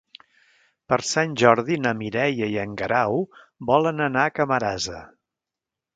[0.93, 3.23] Per Sant Jordi na Mireia i en Guerau
[3.73, 5.03] volen anar a Camarasa.